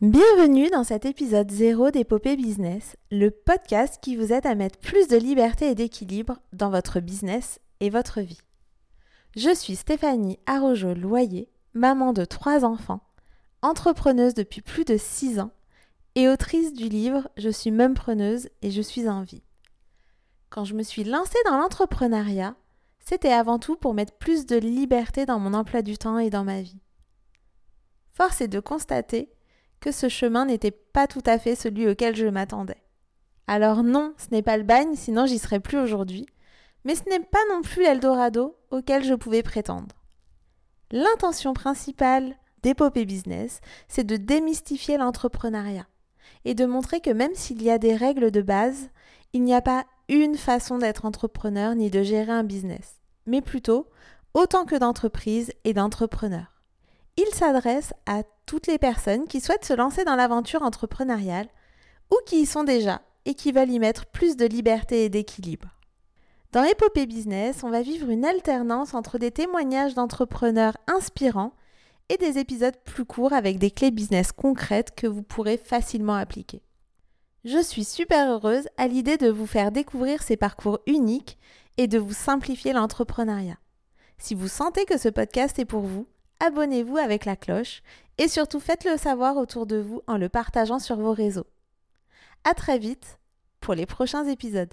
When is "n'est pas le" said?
34.30-34.64